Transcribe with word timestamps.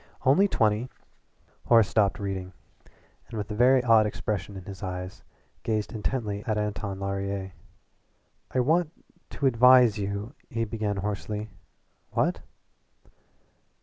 Only 0.25 0.47
twenty" 0.47 0.89
Horace 1.67 1.87
stopped 1.87 2.17
reading, 2.17 2.53
and 3.27 3.37
with 3.37 3.51
a 3.51 3.55
very 3.55 3.83
odd 3.83 4.07
expression 4.07 4.57
in 4.57 4.65
his 4.65 4.81
eyes 4.81 5.21
gazed 5.61 5.93
intently 5.93 6.43
at 6.47 6.57
Anton 6.57 6.99
Laurier. 6.99 7.51
"I 8.49 8.61
want 8.61 8.89
to 9.29 9.45
advise 9.45 9.99
you" 9.99 10.33
he 10.49 10.65
began 10.65 10.97
hoarsely. 10.97 11.51
"What?" 12.09 12.41